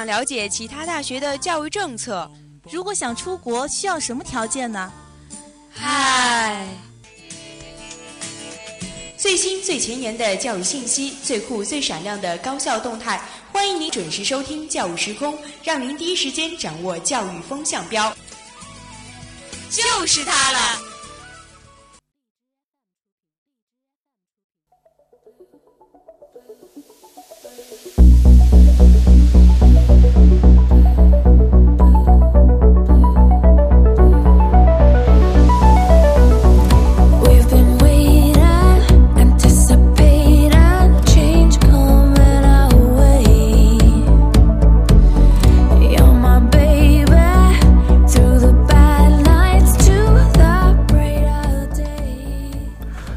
[0.00, 2.26] 想了解其他大学的教育政策？
[2.70, 4.90] 如果想出国，需要什么条件呢？
[5.70, 6.66] 嗨，
[9.18, 13.20] 最新最前沿的教育信息，最酷最闪亮的高校动态，
[13.52, 18.10] 欢迎您准时收听《教育时空》，让您第一时间掌握教育风向标。
[19.68, 20.89] 就是它了。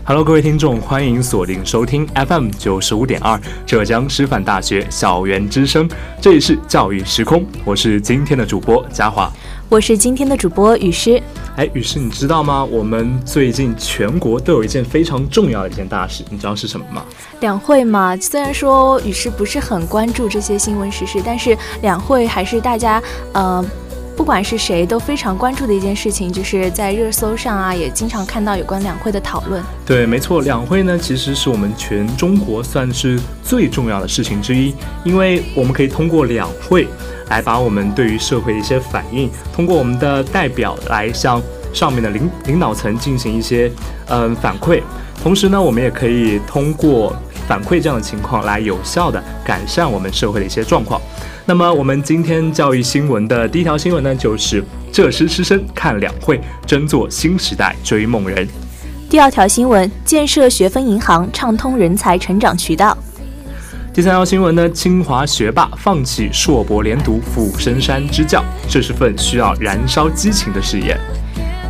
[0.05, 5.89] Hello，各位听众，欢迎锁定收听 FM 九十五点二浙江师范大学校园之声，
[6.19, 9.31] 这里是教育时空，我是今天的主播嘉华，
[9.69, 11.23] 我是今天的主播雨诗。
[11.55, 12.65] 哎，雨诗，你知道吗？
[12.65, 17.05] 我们最近全国都有一件非常重要的一件大事，你知道是什么吗？
[17.39, 18.13] 两会嘛。
[18.17, 23.63] 虽然说雨诗不是很关注这些新闻时事，但是两会还是大家呃。
[24.15, 29.61] 不管是谁都非常关注的一件事情，就是在热搜上啊，也经常看到有关两会的讨论。
[29.85, 36.87] 对，没错，两会呢，其实是我们全中国算是最重要的事情之一，因为我们可以通过两会
[37.29, 41.41] 来把我们对于社会的一些反应，通过我们的代表来向
[41.73, 43.71] 上面的领领导层进行一些
[44.07, 44.81] 嗯反馈，
[45.21, 47.15] 同时呢，我们也可以通过
[47.47, 51.01] 反馈这样的情况来有效的改善我们社会的一些状况。
[51.45, 58.47] 那么我们今天教育新闻的第一条新闻呢，就是浙师师生看两会，争做新时代追梦人。
[59.09, 62.97] 第二条新闻，建设学分银行，畅通人才成长渠道。
[63.93, 70.97] 第三条新闻呢，清华学霸放弃硕博连读赴深山支教，这是份需要燃烧激情的事业。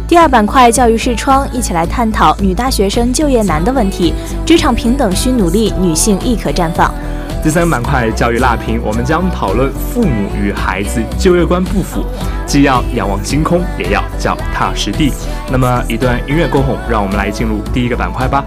[0.05, 4.13] 第二板块教育视窗，一起来探讨女大学生就业难的问题，
[4.45, 6.93] 职场平等需努力，女性亦可绽放。
[7.41, 12.05] 第三板块教育辣评，我们将讨论父母与孩子就业观不符，
[12.45, 15.11] 既要仰望星空，也要脚踏实地。
[15.49, 18.43] 那么一段音乐过后，让我们来进入第一个板块吧。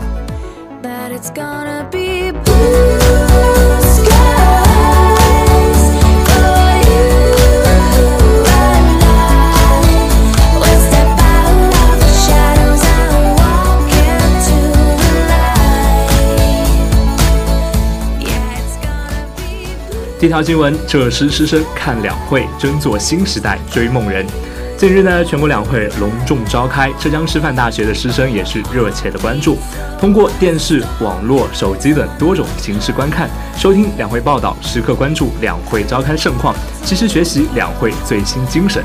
[20.19, 24.27] 一条新闻：浙师师生看两会，争做新时代追梦人。
[24.75, 29.59] 近日呢，全国两会隆重召开，浙江师范大学的师生也是热切的关注，
[30.01, 33.29] 通过电视、网络、手机等多种形式观看、
[33.59, 38.83] 收听两会报道，时刻关注两会召开盛况，及时学习两会最新精神。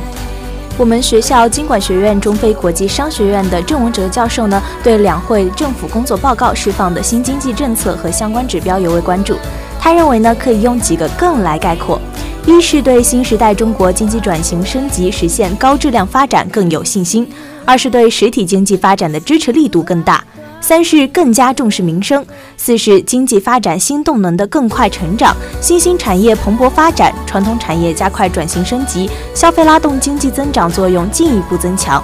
[0.77, 9.37] 我们学校经管学院中非国际商学院的郑文哲教授呢，对两会政府工作报告释放的新经济政策和相关指标尤为关注。
[9.83, 11.99] 他认为呢，可以用几个更来概括：
[12.45, 17.25] 一是对新时代中国经济转型升级、实现高质量发展更有信心；
[17.65, 20.23] 二是对实体经济发展的支持力度更大；
[20.61, 22.21] 三是更加重视民生；
[22.57, 32.03] 四是经济发展新动能的更快成长，新兴产业蓬勃发展，传统产业加快转型升级，消费拉动经济增长作用进一步增强。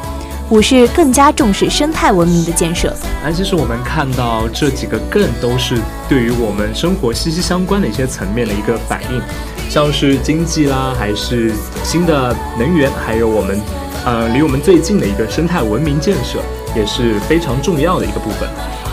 [0.50, 2.96] 五是更加重视生态文明的建设。
[3.24, 5.78] 那其实我们看到这几个更都是
[6.08, 9.22] 对于我们生活息息相关的一些层面的一个反应，
[9.69, 11.52] 像是经济啦，还是
[11.84, 13.59] 新的能源，还有我们，
[14.06, 16.40] 呃，离我们最近的一个生态文明建设，
[16.75, 18.47] 也是非常重要的一个部分。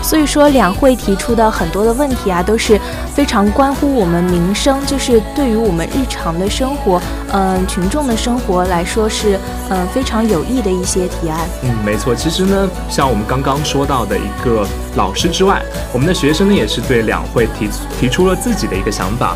[0.04, 2.78] 所以说，两会提出的很多的问题啊，都是
[3.14, 7.00] 非常关乎我们民生，就是对于我们日常的生活，
[7.32, 11.40] 嗯，群众的生活来说是，嗯，非常有益的一些提案。
[11.62, 12.14] 嗯，没错。
[12.14, 19.34] 其实呢，像我们刚刚说到的一个老师之外，我们的学生呢，也是对两会提提出了自己的一个想法。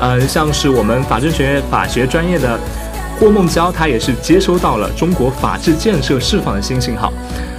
[0.00, 2.56] 嗯，像是我们法政学院法学专业的
[3.18, 7.12] 霍梦娇，她也是接收到了中国法治建设释放的新信号。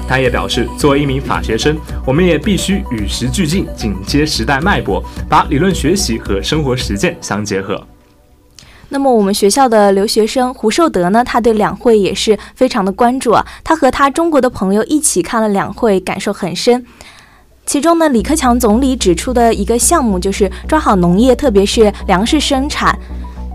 [0.08, 1.76] 他也表示，作为一名法学生，
[2.06, 7.82] 我们也必须与时俱进，紧接时代脉搏，把理论学习和生活实践相结合。
[8.90, 11.24] 那么，我们学校的留学生胡寿德呢？
[11.24, 13.44] 他对两会也是非常的关注啊。
[13.64, 16.86] 他和他中国的朋友一起看了两会，感受很深。
[17.66, 22.98] 其中呢，李克强总理指出的一个项目就是抓好农业，特别是粮食生产。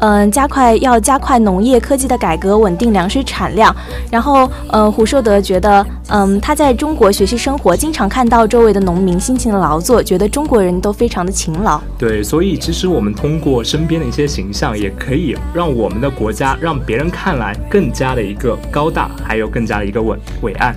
[0.00, 3.75] 嗯，加快要加快农业科技的改革，稳定粮食产量。
[4.11, 11.81] 然后，呃，胡寿德觉得，嗯，他在中国学习生活，经常看到周围的农民辛勤的劳作，觉得中国人都非常的勤劳。
[11.99, 20.75] 对，所以其实我们通过身边的一些形象，也可以让我们的国家让别人看来更加的一个高大，还有更加的一个伟伟岸。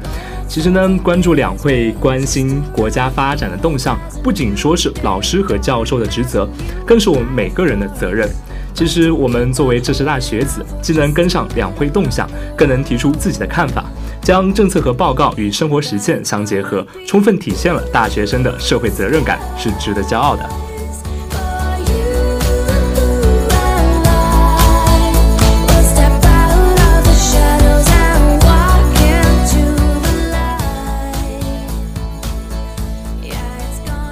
[0.50, 6.48] 其实呢，关注两会、关心国家发展的动向，不仅说是老师和教授的职责，
[6.86, 8.30] 更是我们每个人的责任。
[8.74, 12.28] 其实我们作为浙师大学子，既能跟上两会动向，
[12.58, 13.86] 更能提出自己的看法，
[14.22, 20.44] 将政策和报告与生活实践相结合，充分体现了大学生的社会责任感，是值得骄傲的。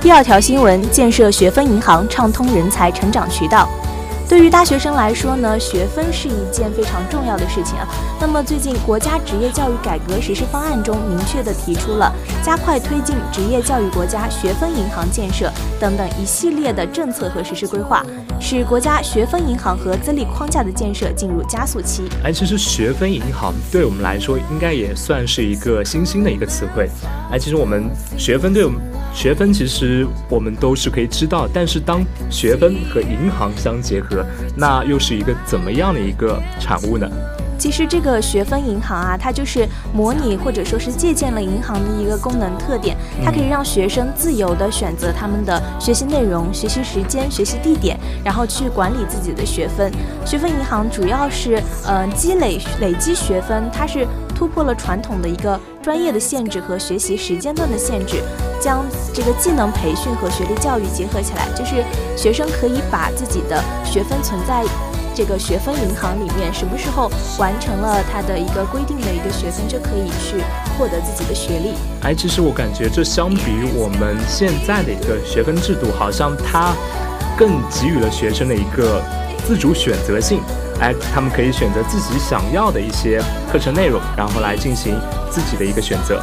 [0.02, 3.70] 第二条新闻：建设学分银行，畅通人才成长渠道。
[4.32, 7.86] 对于大学生来说呢，学分是一件非常重要的事情啊。
[8.18, 12.10] 那么最近国家职业教育改革实施方案中明确的提出了
[12.42, 15.52] 加快推进职业教育国家学分银行建设
[15.82, 18.06] 等等一系列的政策和实施规划，
[18.40, 22.04] 使国家学分银行和资历框架的建设进入加速期。
[22.24, 26.90] 哎，其实学分银行对我们来说应该也算是一个新兴的一个词汇。
[27.30, 28.80] 哎，其实我们学分对我们
[29.14, 34.26] 学分其实我们都是可以知道，但是当学分和银行相结合。
[34.56, 37.08] 那又是一个怎么样的一个产物呢？
[37.60, 49.92] 其实这个学分银行啊，它就是模拟或者说是借鉴了银行的一个功能特点，它可以让学生自由的选择他们的学习内容、学习时间、学习地点，然后去管理自己的学分。
[50.26, 54.08] 学分银行主要是呃积累累积学分，它是
[54.42, 58.24] 突破了传统的一个专业的限制和学习时间段的限制。
[58.60, 58.84] 将
[59.14, 61.84] 这个技能培训和学历教育结合起来，就是
[62.18, 64.64] 学生可以把自己的学分存在
[65.14, 67.08] 这个学分银行里面，什么时候
[67.38, 70.44] 完成了他的一个规定的一个学分，就可以去
[70.76, 71.76] 获得自己的学历。
[72.02, 76.74] 哎，其实我感觉这相比于我们现在的一个学分制度，好像它
[77.38, 79.04] 更给予了学生的一个
[79.46, 80.42] 自主选择性。
[80.80, 83.22] 哎，他们可以选择自己想要的一些
[83.52, 85.00] 课程内容，然后来进行
[85.30, 86.20] 自己的一个选择。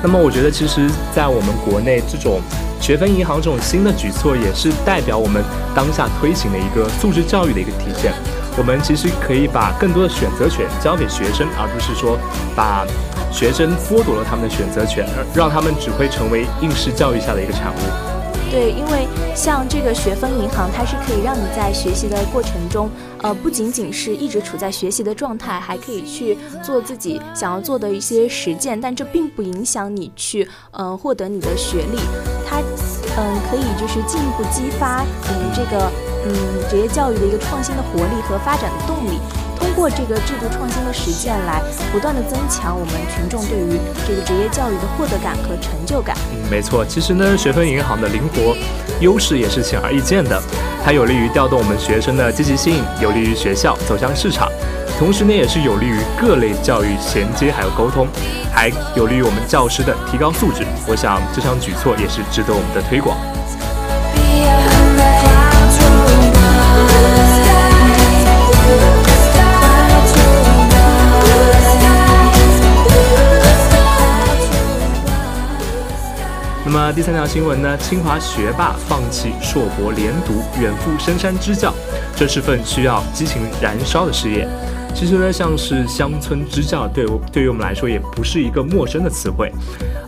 [0.00, 2.40] 那么我觉得，其实，在我们国内，这种
[2.80, 5.42] 学分银行这种新的举措，也是代表我们
[5.74, 8.12] 当下推行的一个素质教育的一个体现。
[8.56, 12.16] 我们其实可以把更多的选择权交给学生，而不是说
[12.54, 12.86] 把
[13.32, 15.04] 学生剥夺了他们的选择权，
[15.34, 18.17] 让他们只会成为应试教育下的一个产物。
[18.50, 22.88] 对，因为像这个学分银行，它是可以让你在学习的过程中，
[23.22, 31.98] 呃，不仅仅是一直处在学习的状态，还可以去做自己想要做的一些实践，但这并不影响你去，嗯，获得你的学历。
[32.48, 32.60] 它，
[33.18, 35.90] 嗯，可以就是进一步激发嗯这个
[36.24, 36.34] 嗯
[36.70, 39.18] 职业教育的一个创新的活力和发展的动力。
[39.78, 46.16] 通过这个制度创新的实践来不断的增强我们群众对于这个职业教育的获得感和成就感。
[46.32, 48.56] 嗯，没错，其实呢，学分银行的灵活
[49.00, 50.42] 优势也是显而易见的，
[50.84, 54.50] 它有利于调动我们学生的积极性，有利于学校走向市场，
[54.98, 58.08] 同时呢，也是有利于各类教育衔接还有沟通，
[58.52, 60.66] 还有利于我们教师的提高素质。
[60.88, 63.16] 我想这项举措也是值得我们的推广。
[76.70, 77.74] 那么第三条新闻呢？
[77.78, 81.72] 清华学霸放弃硕博连读，远赴深山支教，
[82.14, 84.46] 这是份需要激情燃烧的事业。
[84.94, 89.50] 其实呢，像是乡村支教，对我对于我们来说也不是一个陌生的词汇。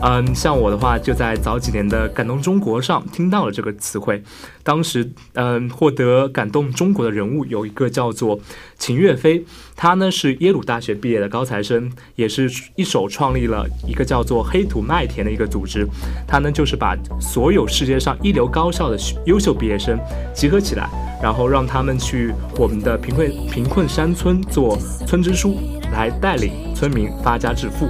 [0.02, 4.22] 嗯，像我的话，就在早几年的《感动中国》上听到了这个词汇。
[4.62, 8.38] 当时，嗯，获得感动中国的人物有一个叫做
[8.78, 9.42] 秦岳飞，
[9.82, 15.88] 他呢是耶鲁大学毕业的高材生，也是一手创立了一个叫做黑土麦田的一个组织。
[16.28, 19.98] 他呢就是把所有世界上一流高校的优秀毕业生
[20.34, 20.86] 集合起来，
[21.22, 25.56] 然后让他们去我们的贫困贫困山村做村支书，
[25.90, 27.88] 来带领村民发家致富。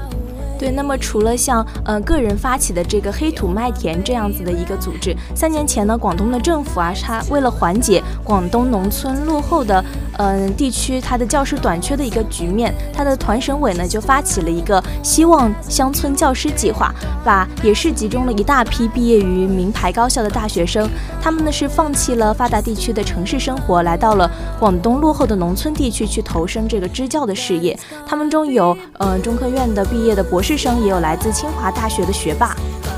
[0.60, 9.82] 对，那么除了像呃个人发起的这个黑土麦田这样子的一个组织，三年前呢，广东的政府啊，它为了缓解广东农村落后的
[10.18, 20.86] 嗯地区它的教师短缺的一个局面，它的团省委呢就发起了一个希望乡村教师计划，把也是集中了一大批毕业于名牌高校的大学生，
[21.22, 27.74] 他们呢是放弃了发达地区的城市生活，来到了广东落后的农村地区去投身这个支教的事业。
[28.06, 30.49] 他们中有嗯中科院的毕业的博士。
[30.50, 32.56] 士生，也有来自清华大学的学霸。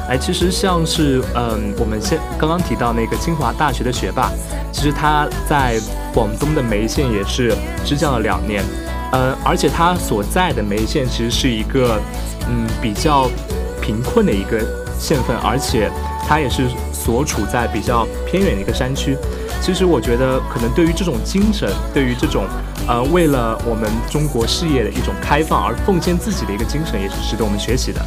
[0.09, 4.30] 哎，其实像是嗯，我们现刚刚提到那个清华大学的学霸，
[4.73, 5.78] 其实他在
[6.14, 7.54] 广东的梅县也是
[7.85, 8.64] 支教了两年，
[9.12, 12.00] 呃，而且他所在的梅县其实是一个
[12.49, 13.28] 嗯比较
[13.82, 14.59] 贫困的一个
[14.99, 15.90] 县份，而且
[16.26, 19.14] 他也是所处在比较偏远的一个山区。
[19.62, 22.45] 其实我觉得，可能对于这种精神，对于这种
[22.88, 28.04] 呃为了我们中国事业的一种开放而奉献自己的一个精神，也是值得我们学习的。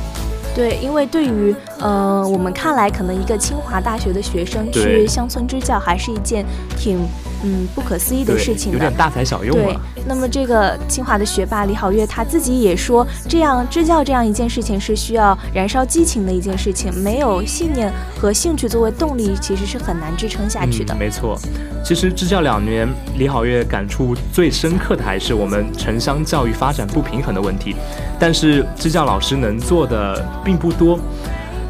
[0.53, 6.45] 对，因为对于呃我们看来，可能一个清华大学的学生去乡村支教，还是一件
[6.77, 6.99] 挺
[7.45, 9.55] 嗯不可思议的事情，有点大材小用。
[9.55, 20.95] 对，那么这个清华的学霸李好月他自己也说，这样支教这样一件事情是需要燃烧激情的一件事情，没有信念和兴趣作为动力，其实是很难支撑下去的。
[20.95, 21.39] 没错，
[21.83, 22.87] 其实支教两年，
[23.17, 27.75] 李好月感触最深刻的还是我们城乡教育发展不平衡的问题。
[28.19, 30.99] 但是支教老师能做的并不多，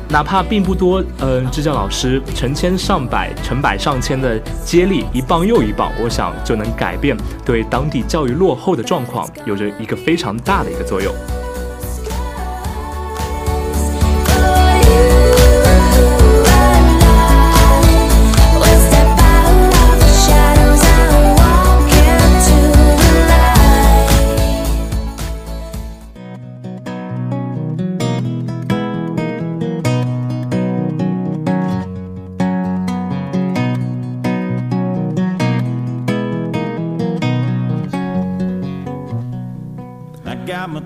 [0.09, 11.13] 哪怕并不多，嗯，支教老师成千上百、成百上千的接力，一棒又一棒，我想就能改变对当地教育落后的状况，有着一个非常大的一个作用。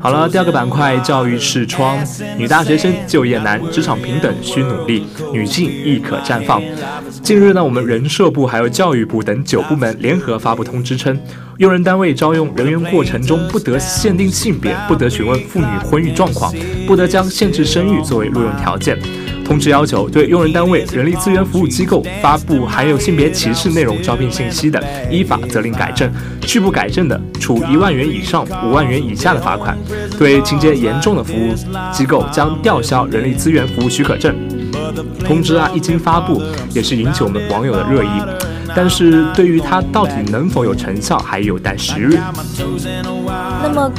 [0.02, 1.98] 好了，第二个板块教育视窗，
[2.38, 6.62] 女大学生就业难，职场平等需努力，女性亦可绽放。
[7.22, 11.20] 近日呢，我们人社部还有教育部等九部门联合发布通知称，
[11.58, 16.54] 用人单位招用人员过程中不得限定性别，不得询问妇女婚育状况，
[16.88, 18.98] 不得将限制生育作为录用条件。
[19.50, 24.80] 通知要求，对用人单位、人力资源服务机构发布含有性别歧视内容招聘信息的，
[25.10, 26.08] 依法责令改正；
[26.42, 29.76] 拒不改正的，处一万元以上五万元以下的罚款。
[30.20, 31.56] 对情节严重的服务
[31.92, 34.36] 机构，将吊销人力资源服务许可证。
[35.26, 36.40] 通知啊，一经发布，
[36.76, 38.10] 也是引起我们网友的热议。
[38.76, 42.20] 但是对于它到底能否有成效，还有待时日。
[43.64, 43.92] 那么。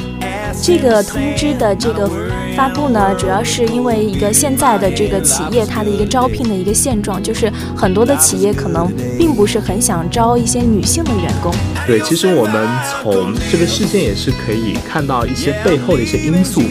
[0.61, 2.09] 这个通知的这个
[2.55, 11.53] 发布呢，主要是因为一个现在的这个企业它的一个招聘的一个现状，就是很多的企业可能并不是很想招一些女性的员工。
[11.87, 12.67] 对，其实我们
[13.01, 16.61] 从这个事件也是可以看到一些背后的一些因素。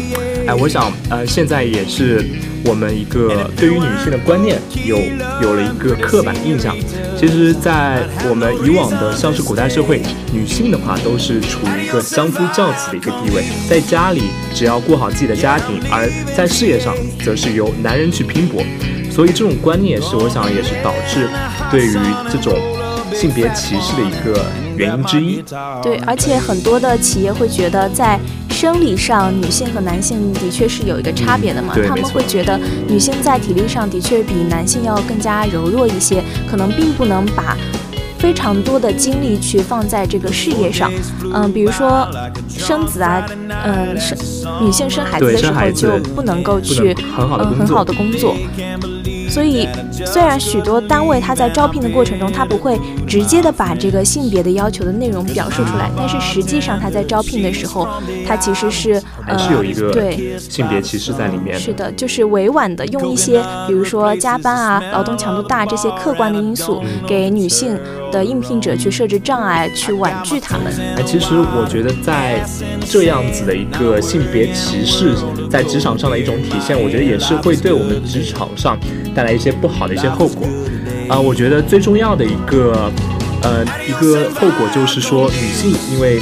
[0.54, 2.25] 我想，呃，现在也是
[2.64, 4.99] 我们一个对于女性的观念有
[5.42, 6.76] 有了一个刻板印象。
[7.19, 10.00] 其实，在我们以往的像是古代社会，
[10.33, 14.23] 女性的话都是处于一个相夫教子的一个地位，在家里
[14.54, 18.62] 只要过好自己的家庭，而在事业上则是由男人去拼搏。
[19.11, 21.28] 所以这种观念也是，我想也是导致
[21.71, 21.99] 对于
[22.30, 22.57] 这种
[23.12, 24.47] 性别歧视的一个
[24.81, 25.45] 原因之一。
[25.83, 28.19] 对，而且很多的企业会觉得在。
[28.53, 31.73] 生理上，女性和男性的确是有一个差别的嘛？
[31.89, 37.57] 他们会觉得女性在体力上的确比男性要更加柔弱一些，可能并不能把
[38.19, 40.93] 非常多的精力去放在这个事业上。
[41.33, 42.07] 嗯，比如说
[42.49, 43.25] 生子啊，
[43.65, 44.19] 嗯，生
[44.61, 48.37] 女性生孩子的时候就不能够去很好的很好的工作。
[49.31, 49.69] 所以，
[50.05, 57.87] 虽然许多单位他在招聘的过程中，他不会直接的把这个性别的要求的内容表述出来，但是实际上他在招聘的时候，
[58.27, 61.59] 他其实是还是有一个对性别歧视在里面。
[61.59, 67.79] 是的，就是委婉的用一些，比如说加班啊、劳动强度大这些客观的因素，给女性
[68.11, 70.67] 的应聘者去设置障碍，去婉拒他们。
[70.97, 72.45] 哎，其实我觉得在
[72.85, 75.15] 这样子的一个性别歧视
[75.49, 78.79] 在职场上的一种体现，我觉得也是会对我们职场上。
[79.14, 80.47] 带来一些不好的一些后果，
[81.09, 82.90] 啊，我觉得最重要的一个，
[83.43, 86.21] 呃，一个后果就是说，女性因为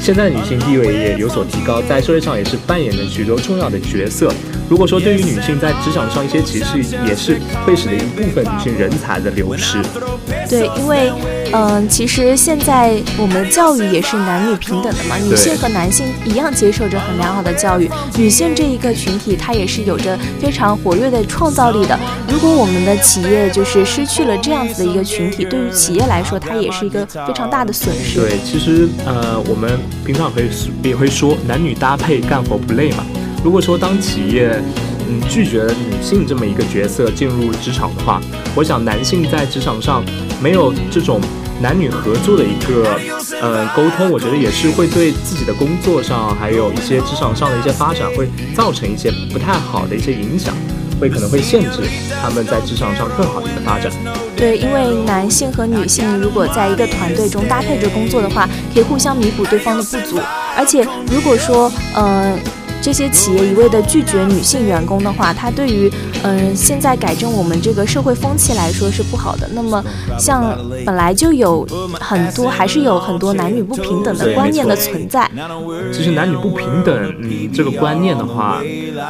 [0.00, 4.32] 现在女性地位也有所提高，在社会上也是扮演着许多重要的角色。
[4.68, 9.78] 如果说对于女性在职场上一些歧视，也是会使得一部分女性人才的流失。
[10.48, 11.12] 对，因为，
[11.52, 17.90] 嗯，其实现在我们的教育也是男女平等的嘛，女性和男性一样接受着很良好的教育。
[18.16, 21.98] 女性这一个群体，她也是有着非常活跃的创造力的。
[22.28, 28.18] 如果我们的企业就是失去了这样子的一个群体，对于企业来说，它也是一个非常大的损失。
[28.18, 30.48] 对，其实，呃，我们平常会
[30.82, 33.04] 也会说，男女搭配干活不累嘛。
[33.44, 34.58] 如果说当企业，
[35.08, 38.22] 嗯，拒绝了女性这么一个角色进入职场的话，
[38.54, 40.02] 我想男性在职场上
[40.40, 41.20] 没有这种
[41.62, 42.98] 男女合作的一个
[43.40, 50.52] 呃沟通，我觉得也是会对自己的工作上，还有一些职场上的一些发展，会造成一些不太好的一些影响，
[51.00, 51.78] 会可能会限制
[52.20, 53.92] 他们在职场上更好的一个发展。
[54.36, 60.18] 对，因为男性和女性如果在一个团队中搭配着工作的话，可以互相弥补对方的不足，
[60.56, 62.36] 而且如果说呃。
[62.82, 65.88] 这些企业一味的拒绝女性员工的话，它对于
[66.24, 69.48] 嗯现在改正我们这个社会风气来说是不好的。
[69.54, 69.82] 那么
[70.18, 71.64] 像本来就有
[72.00, 75.30] 很多还是有很多男女不平等的观念的存在。
[75.92, 78.60] 其实男女不平等，嗯，这个观念的话，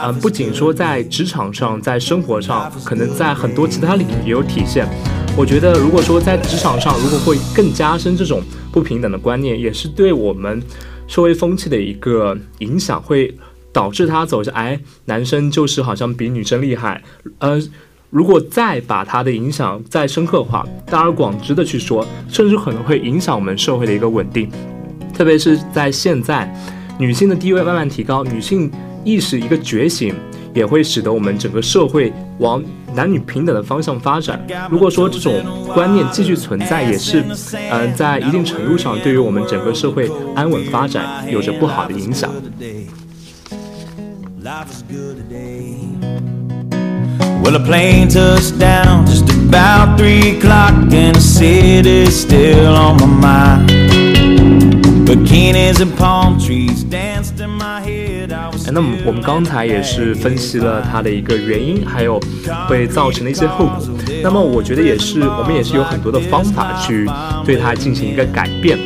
[0.05, 4.87] 嗯，不仅说在职场上，在生活上，可能在很多其他领域也有体现。
[5.35, 10.63] 我觉得如果说在职场上，如果会更加深这种不平等的观念，也是对我们
[11.09, 13.35] 社会风气的一个影响会。
[13.73, 17.03] 导致他走向哎，男生就是好像比女生厉害。
[17.39, 17.61] 呃，
[18.11, 24.51] 如果再把他的影响再深刻化、大而广之的去说，甚至可能会影响我们社会的一个稳定。
[25.15, 26.53] 特别是在现在，
[26.99, 28.71] 女性的地位慢慢提高，女性
[29.05, 30.15] 意识一个觉醒，
[30.55, 32.63] 也会使得我们整个社会往
[32.95, 34.43] 男女平等的方向发展。
[34.71, 35.43] 如果说这种
[35.75, 37.25] 观念继续存在，也是
[37.71, 42.31] 嗯，在一定程度上对于我们整个社会安稳发展有着不好的影响。
[44.43, 45.79] Life is good today
[47.45, 53.07] well a plane touched down just about three o'clock and the city's still on my
[53.07, 53.71] mind
[55.07, 62.21] bikinis and palm trees danced in my head i was 那么我们刚才也是分析了它的一个原因还有
[62.67, 63.79] 会造成的一些后果
[64.25, 67.09] 那么我觉得也是我们也是有很多的方法去
[67.45, 68.77] 对它进行一个改变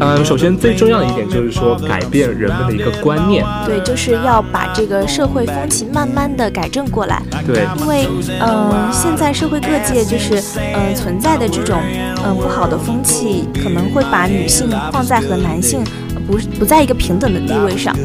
[0.00, 7.22] 嗯，首先最重要的一点就是说改变人们的一个观念，对，就是要把这个社会风气慢慢的改正过来。
[7.46, 8.08] 对，因为
[8.40, 10.42] 嗯，现在社会各界就是
[10.74, 11.80] 嗯存在的这种
[12.24, 15.82] 嗯不好的风气，可能会把女性放在和男性
[16.26, 17.96] 不不在一个平等的地位上。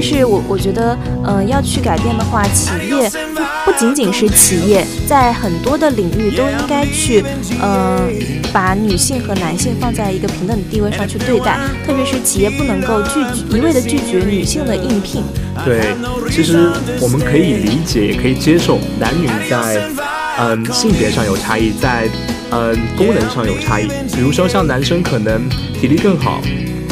[0.00, 3.10] 但是我我觉得，嗯，要去改变的话，企业
[3.64, 7.20] 不仅仅是企业，在很多的领域都应该去，
[7.60, 8.08] 嗯，
[8.52, 11.58] 把女性和男性放在一个平等的地位上去对待。
[11.84, 13.18] 特别是企业不能够拒
[13.56, 15.24] 一味的拒绝女性的应聘。
[15.64, 15.88] 对，
[16.30, 19.82] 其实我们可以理解，也可以接受男女在，
[20.38, 22.08] 嗯，性别上有差异，在，
[22.52, 23.88] 嗯，功能上有差异。
[24.14, 25.48] 比如说，像男生可能
[25.80, 26.40] 体力更好，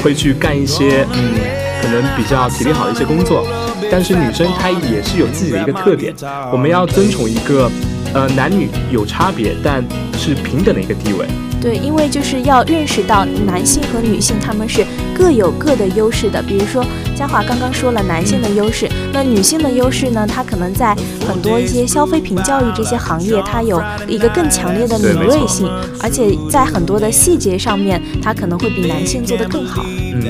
[0.03, 1.66] 会去干一些，嗯。
[1.87, 3.47] 可能比较体力好的一些工作，
[3.89, 6.13] 但是女生她也是有自己的一个特点，
[6.51, 7.71] 我们要尊崇一个，
[8.13, 9.85] 呃，男女有差别，但
[10.19, 11.25] 是平等的一个地位。
[11.61, 14.85] 对，因为就是要认识到男性和女性他们是
[15.17, 16.43] 各有各的优势的。
[16.43, 16.85] 比如说，
[17.17, 20.27] 嘉华刚刚说了男性的优势，那女性的优势呢？
[20.27, 20.95] 她可能在
[21.27, 25.67] 很多一些消费品教育这些行业，它有一个更强烈的敏锐性，
[26.03, 29.83] 而且在很多的细节上面，它可能会比男性做得更好。
[29.87, 30.23] 嗯，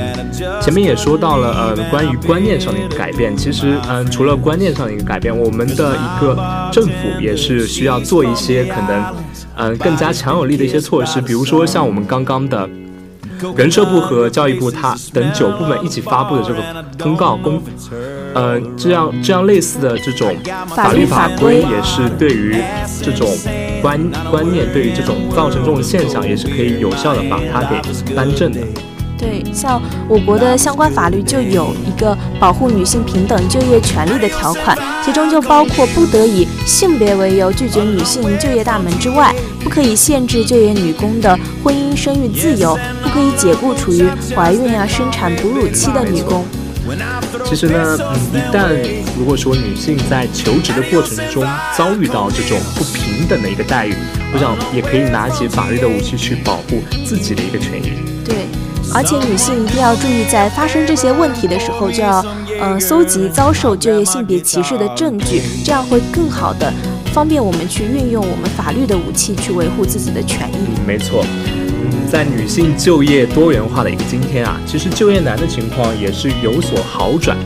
[0.63, 3.37] 前面也说到了，呃，关于观念上的一个改变。
[3.37, 6.39] 其实，嗯，除了观念上的一个改变，我们的一个
[6.71, 9.05] 政府也是需要做一些可能。
[9.59, 12.69] 嗯，更加强有力的一些措施，比如说像我们刚刚的
[13.57, 16.63] 人社部和教育部，它等九部门一起发布的这个
[16.97, 17.63] 通告公，
[18.35, 20.35] 呃，这样这样类似的这种
[20.69, 22.57] 法律法规，也是对于
[23.03, 23.29] 这种
[23.83, 28.61] 观观念，对于这种造成这种现象，也是可以有效的把它给扳正的。
[29.27, 39.35] 对，像我国的相关法律就有一个保护女性平等就业权利的条款，其中就包括不得以性别为由拒绝女性就业大门之外，
[39.65, 46.45] 不可以限制就业女工的婚姻生育自由，不可以解雇处于怀孕啊、生产、哺乳期的女工。
[47.45, 48.69] 其实呢，嗯，一旦
[49.19, 51.45] 如果说女性在求职的过程中
[51.77, 53.95] 遭遇到这种不平等的一个待遇，
[54.33, 57.91] 我想也可以拿起法律的武器去保护自己的一个权益。
[58.25, 58.47] 对。
[58.95, 62.25] 而且女性一定要注意，在发生这些问题的时候，就要
[62.61, 66.73] 呃搜集遭受就业性别歧视的证据，这样会更好的
[67.13, 70.57] 方便我们去运用我们法律的武器去维护自己的权益。
[70.87, 77.37] 没错，嗯，在女性就业多元化的一个今天啊，其实就业难的情况也是有所好转，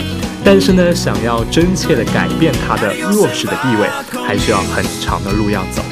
[0.45, 3.89] 但是呢，想要真切的改变她的弱势的地位，
[4.25, 5.83] 还需要很长的路要走。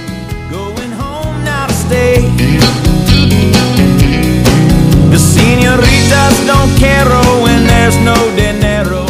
[5.48, 7.08] Senoritas don't care
[7.42, 9.07] when there's no dinero.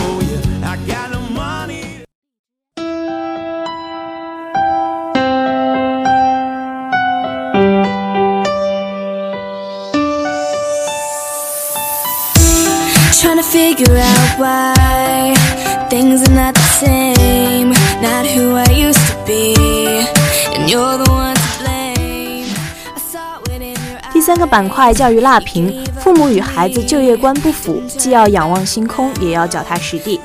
[24.48, 30.20] 板块：教育辣评，父母与孩子就业观不符，既要仰望星空，也要脚踏实地。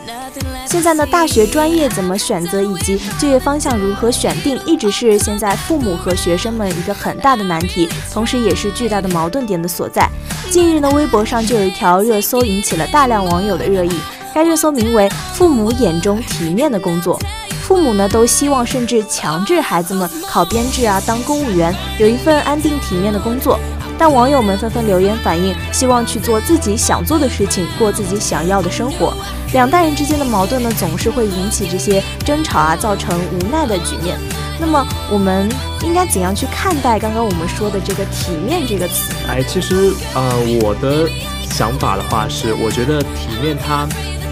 [0.66, 10.10] 现在呢，大学专业怎么选择以及就业方向如何选定，一直是现在父母和学生们一个很大的难题，同时也是巨大的矛盾点的所在。
[10.50, 14.00] 近日呢，微博上就有一条热搜引起了大量网友的热议，
[14.34, 17.20] 该热搜名为“父母眼中体面的工作”。
[17.62, 23.58] 父母呢都希望甚至强制孩子们考编制啊，当公务员，有一份安定体面的工作。
[23.98, 29.14] 但网友们纷纷留言反映，希望去做自己想做的事情，过自己想要的生活。
[29.54, 34.18] 两代人之间的矛盾呢，总是会引起这些争吵啊，造成无奈的局面。
[34.60, 35.50] 那么，我们
[35.82, 39.14] 应该怎样去看待刚刚我们说的这个“体面”这个词？
[39.28, 41.10] 哎，其实，呃，我的
[41.50, 43.88] 想法的话是，我觉得“体面”它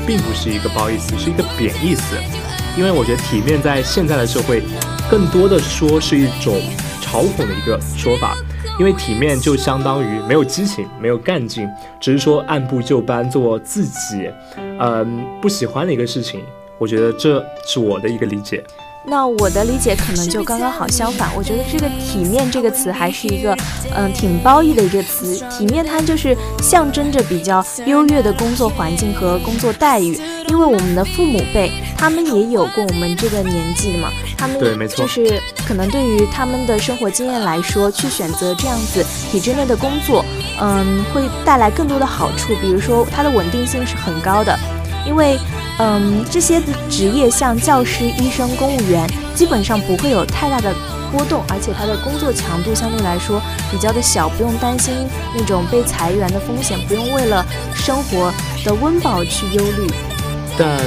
[0.06, 2.16] 并不是一个褒义词，是一个贬义词。
[2.78, 4.64] 因为我觉得“体面”在现在的社会，
[5.10, 6.62] 更多的说是一种
[7.02, 8.38] 嘲讽的一个说法。
[8.80, 11.70] 因为体面就相当于没有激情、没有干劲，
[12.00, 14.30] 只是说按部就班做自己，
[14.80, 16.42] 嗯，不喜欢的一个事情。
[16.78, 18.64] 我觉得这是我的一个理解。
[19.04, 23.58] 那我的理解可能就刚刚好相反，我觉得这个“体面”这个词还是一个，
[23.96, 25.44] 嗯，挺褒义的一个词。
[25.50, 30.20] 体面它就是象征着比较优越的工作环境和工作待遇。
[30.48, 40.24] 因为我们的父母辈，他们也有过我们这个年纪的嘛，他们就是可能对于他们的生活经验来说，去选择这样子体制内的工作，
[40.60, 42.54] 嗯，会带来更多的好处。
[42.62, 44.56] 比如说，它的稳定性是很高的，
[45.08, 45.40] 因为。
[45.80, 50.74] 嗯，这些职业像教师、医生、公务员，基本上不会有太大的
[51.12, 54.94] 波动，而且他的工作强度相对来说比较的小，不用担心
[55.36, 58.32] 那种被裁员的风险，不用为了生活
[58.64, 59.88] 的温饱去忧虑。
[60.58, 60.78] 但，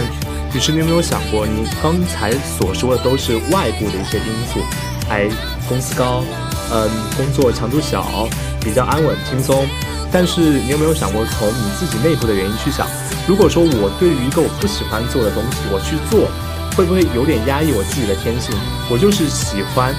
[0.53, 4.61] 女士你有没有想过，你刚才所说的都是外部的一些因素，
[5.09, 5.29] 还，
[5.69, 6.23] 工资高，
[6.71, 8.29] 嗯，工作强度小，
[8.61, 9.67] 比较安稳轻松。
[10.15, 12.87] 但是你有没有想过，从你自己内部的原因去想？
[13.27, 16.31] 如果说我对于一个我不喜欢做的东西，我去做，
[16.77, 18.55] 会不会有点压抑我自己的天性？
[18.89, 19.93] 我就是喜欢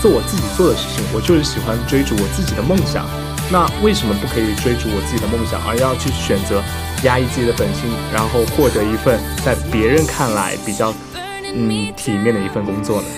[0.00, 3.04] 做我自己做的事情，我就是喜欢追逐我自己的梦想。
[3.52, 6.62] 那为什么不可以追逐我自己的梦想，而要去选择
[7.02, 10.94] 压抑自己的本性，然后获得一份在别人看来比较
[11.52, 11.68] 嗯
[11.98, 13.08] 体面的一份工作呢？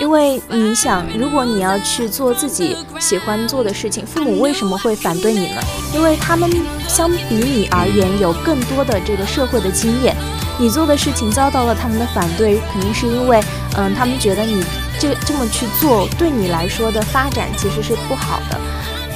[0.00, 5.62] 因为你想，如果你要去做自己喜欢做的事情，父母为什么会反对你呢？
[5.94, 6.50] 因为他们
[6.88, 10.16] 相比你而言有更多的这个社会的经验，
[10.58, 13.40] 你做的事情遭到了他们的反对，肯定是因为，
[13.76, 14.64] 嗯，他们觉得你
[14.98, 18.58] 这这么去做对你来说的发展其实是不好的。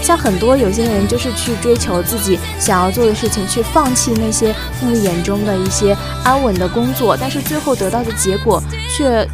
[0.00, 8.62] 像很多有些人就是去追求自己想要做的事情，去放弃那些父母眼中的一些安稳的工作，但是最后得到的结果
[8.96, 9.28] 却。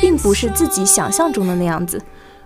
[0.00, 2.00] 并不是自己想象中的那样子。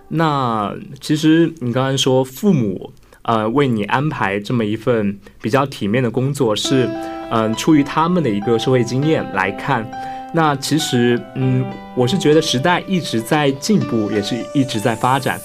[0.09, 2.91] 那其实你刚才说父母
[3.23, 6.87] 呃为你安排这么一份比较体面的工作，是
[7.31, 9.89] 嗯出于他们的一个社会经验来看。
[10.35, 15.39] 那其实嗯我是觉得时代一直在进步，也是一直在发展。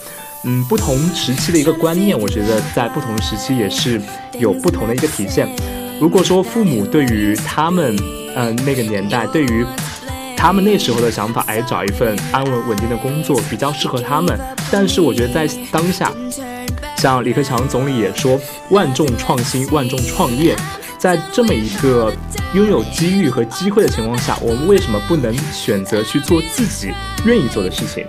[0.45, 4.01] 嗯不同时期的一个观念，我觉得在不同时期也是
[4.39, 5.49] 有不同的一个体现。
[6.01, 7.97] 如果说父母对于他们
[8.37, 9.67] 嗯那个年代对于
[10.39, 14.39] 他们那时候的想法，哎，找一份安稳稳定的工作比较适合他们。
[14.71, 16.13] 但是我觉得在当下，
[16.97, 20.55] 像李克强总理也说，万众创新，万众创业。
[20.97, 22.13] 在这么一个
[22.55, 26.93] 拥有机遇和机会的情况下，我们为什么不能选择去做自己
[27.25, 28.07] 愿意做的事情？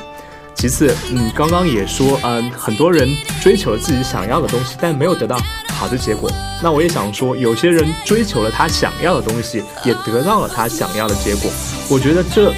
[0.60, 3.08] 其次，嗯，刚刚也说，嗯，很多人
[3.42, 6.30] 追求了自己想要的东西，但没有得到好的结果。
[6.62, 11.50] 那我也想说，有些人追求了他想要的东西，也得到了他想要的结果。
[11.90, 12.54] 我觉得这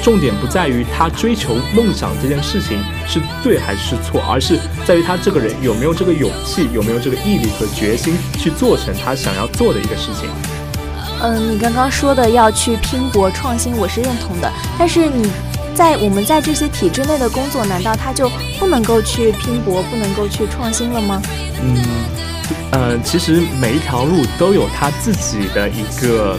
[0.00, 10.30] 重点不在于他追求梦想这件事情是对还是错，而是在于他这个人有没有这个勇气，有没有这个毅力和决心去做成他想要做的一个事情。
[11.20, 15.28] 嗯，你刚刚说的要去拼搏创新，我是认同的，但是你。
[15.74, 21.20] 在我们在这些体制内的工作，难道他就不能够去拼搏，不能够去创新了吗？
[21.62, 21.84] 嗯，
[22.70, 26.38] 呃，其实每一条路都有他自己的一个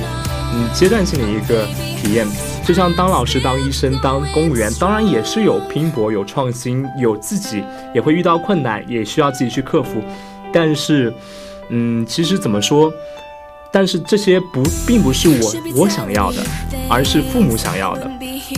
[0.53, 1.65] 嗯阶段性的一个
[2.01, 2.25] 体验。
[2.65, 10.01] 就像当老师、当医生、当公务员，当然也是有拼搏、有创新、有自己也会遇到困难，也需要自己去克服。
[10.51, 11.13] 但是，
[11.69, 12.91] 嗯，其实怎么说？
[13.75, 16.41] 但是这些不并不是我我想要的，
[16.89, 18.09] 而是父母想要的。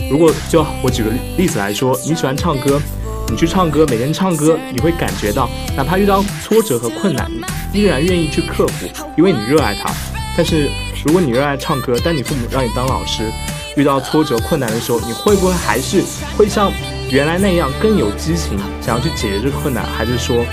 [0.08, 2.80] 如果就我举个例子来说，你喜欢唱歌，
[3.28, 7.28] 你去唱歌，每天唱歌，你会感觉到，哪怕遇到挫折和困难，
[7.72, 9.90] 依然愿意去克服，因为你热爱它。
[10.36, 10.70] 但是
[11.04, 13.24] 如果你热爱唱歌，但你父母让你当老师，
[13.76, 16.00] 遇到挫折困难的时候，你会不会还是
[16.36, 16.70] 会像
[17.10, 19.84] 原来那样更有激情，想要去解决这个困难？
[19.84, 20.46] 还是说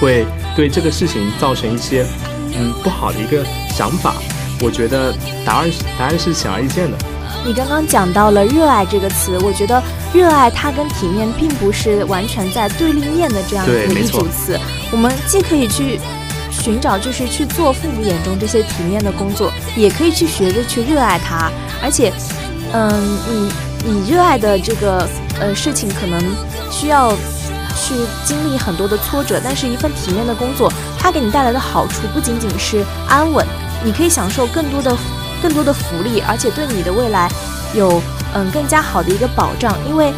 [0.00, 0.24] 会
[0.56, 2.06] 对这个事情造成一些
[2.56, 4.14] 嗯不好的一个想法。
[4.60, 5.12] 我觉得
[5.44, 6.96] 答案答案是显而易见的。
[7.46, 9.82] 你刚刚讲到了热爱这个词，我觉得
[10.12, 14.58] 热爱它跟体面并不是完全在对立面的这样的一组词。
[14.92, 15.98] 我们既可以去
[16.50, 21.50] 寻找，就是去做父母眼中这些体面的工作，也可以去学着去热爱它。
[21.82, 22.12] 而且，
[22.72, 22.92] 嗯，
[23.30, 25.08] 你你热爱的这个
[25.40, 26.20] 呃事情，可能
[26.70, 27.14] 需要
[27.76, 33.46] 去经历很多的挫折，但是一份体面的工作，它给你带来的好处不仅仅是安稳，
[33.84, 34.96] 你可以享受更多的。
[35.42, 37.26] 更多的福利，而且对你的未来
[37.74, 38.02] 有
[38.34, 40.12] 嗯更加好的一个保障，因为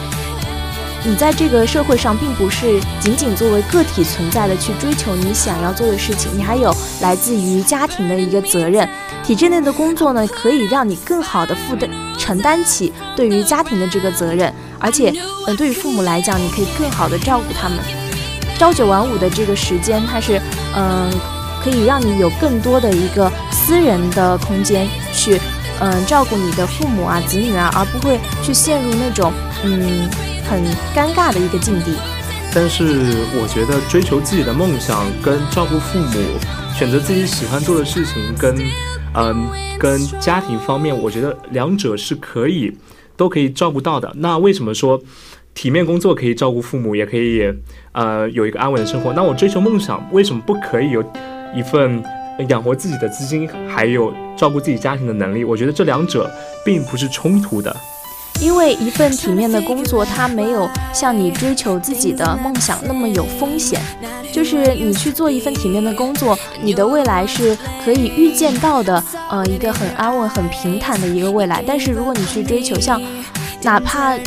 [1.04, 8.88] 你在这个社会上并不是仅仅作为个体存在的去追求你想要做的事情，你还有来自于家庭的一个责任。
[9.22, 11.88] 体制内的工作呢，可以让你更好的负担
[12.18, 14.52] 承担起对于家庭的这个责任，
[14.82, 15.14] 而且
[15.46, 17.78] 嗯对于父母来讲，你可以更好的照顾他们。
[18.58, 20.40] 朝九晚五的这个时间，它是
[20.76, 21.10] 嗯。
[21.62, 25.40] 可以让你有更多的一个私人的空间去，
[25.78, 30.10] 嗯，照顾你的父母啊、子女啊，而不会去陷入那种嗯
[30.50, 30.60] 很
[30.92, 31.94] 尴尬的一个境地。
[32.52, 36.10] 但是我觉得追求自己的梦想跟照顾父母、
[36.76, 38.56] 选择自己喜欢做的事情，跟
[39.14, 39.46] 嗯
[39.78, 42.76] 跟家庭方面，我觉得两者是可以
[43.16, 44.12] 都可以照顾到的。
[44.16, 45.02] 那为什么说
[45.54, 47.52] 体面工作可以照顾父母，也可以
[47.92, 49.12] 呃有一个安稳的生活？
[49.12, 51.04] 那我追求梦想，为什么不可以有？
[51.54, 52.02] 一份
[52.48, 56.30] 养活自己的资金，还有照顾自己家庭的能力，我觉得这两者
[56.64, 57.76] 并不是冲突的。
[58.42, 63.80] 因为一份体面的工作，它没有像你追求自己的梦想那么有风险。
[64.32, 71.62] 就是你去做一份体面的工作，你的未来是可以预见到的，呃，一个很安稳、很平坦的一个未来。
[71.66, 73.00] 但是如果你去追求，像
[73.62, 74.18] 哪怕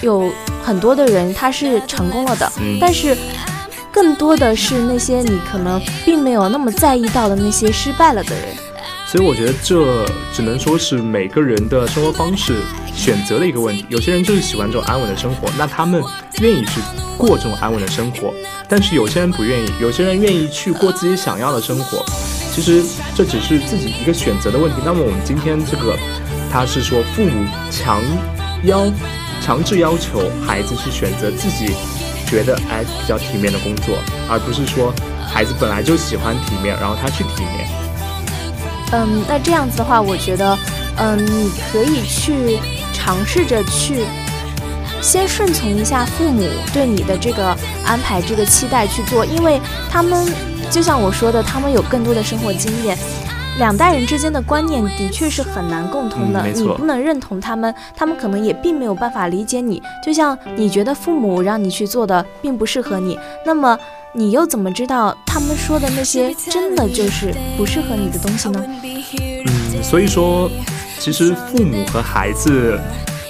[0.00, 0.30] 有
[0.62, 3.16] 很多的人他是成功了的，但是。
[3.94, 8.46] 更多的是那些你可能并没有那么在意到的那些失败了的人，
[9.06, 12.56] 所以我觉得这只能说是每个人的生活方式
[12.94, 13.84] 选择的一个问题。
[13.88, 16.02] 有些人就是喜欢这种安稳的生活，那他们
[16.40, 16.80] 愿意去
[17.16, 18.32] 过这种安稳的生活；
[18.68, 22.04] 但是有些人不愿意，有些人愿意去过自己想要的生活。
[22.52, 22.82] 其实
[23.14, 24.76] 这只是自己一个选择的问题。
[24.84, 25.96] 那么我们今天这个，
[26.50, 28.00] 他是说父母强
[28.64, 28.90] 要
[29.42, 31.74] 强制要求孩子去选择自己。
[32.26, 33.98] 觉得哎比较体面的工作，
[34.30, 34.92] 而不是说
[35.28, 37.68] 孩子本来就喜欢体面，然后他去体面。
[38.92, 40.56] 嗯，那这样子的话，我觉得，
[40.98, 42.58] 嗯，你可以去
[42.92, 44.04] 尝试着去
[45.02, 50.26] 先顺从一下父母对你的这个安排、这个期待去做，因为他们
[50.70, 52.96] 就像我说的，他们有更多的生活经验。
[53.58, 59.80] 两代人之间的观念的确是很难共通的，你不能认同他们，他们可能也并没有办法理解你。
[60.04, 63.16] 就像你觉得父母让你去做的并不适合你，
[63.46, 63.78] 那么
[64.16, 68.64] 你又怎么知道他们说的那些真的就是不适合你的东西呢？
[69.44, 70.48] 嗯，所以说，
[71.00, 72.78] 其实父母和孩子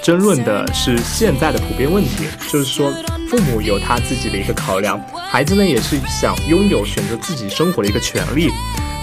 [0.03, 2.93] 争论的是现在的普遍问题，就是说
[3.31, 8.51] 父母有他自己的一个考量，孩子呢也是想拥有选择自己生活的一个权利，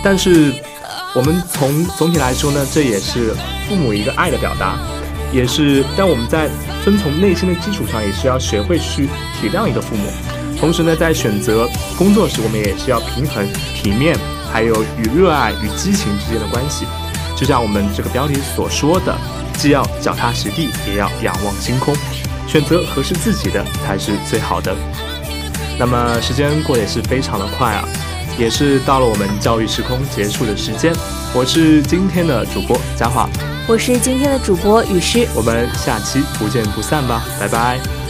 [0.04, 0.54] 但是。
[1.14, 3.36] 我们从总体来说呢，这也是
[3.68, 4.80] 父母一个爱的表达，
[5.34, 6.50] 也是但我们在
[6.86, 10.10] 遵从内心的基础上，也是要学会去体谅一个父母。
[10.62, 13.46] 同时呢，在选择工作时，我们也是要平衡
[13.76, 14.16] 体面，
[14.54, 16.86] 还有与热爱与激情之间的关系。
[17.36, 19.18] 就像我们这个标题所说的，
[19.58, 21.96] 既要脚踏实地，也要仰望星空，
[22.48, 24.76] 选择合适自己的才是最好的。
[25.80, 27.84] 那么时间过得也是非常的快啊。
[28.38, 30.94] 也是到了我们教育时空结束的时间，
[31.34, 33.28] 我是今天的主播佳华，
[33.68, 38.01] 我是今天的主播雨诗，我们下期不见不散吧，拜拜。